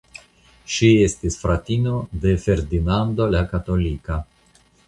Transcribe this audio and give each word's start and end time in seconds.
Ŝi 0.75 0.89
estis 1.07 1.37
fratino 1.43 1.93
de 2.25 2.33
Ferdinando 2.47 3.31
la 3.37 3.47
Katolika. 3.55 4.19